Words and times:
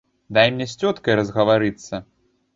Дай 0.37 0.47
мне 0.55 0.67
з 0.71 0.87
цёткай 0.87 1.19
разгаварыцца. 1.21 2.03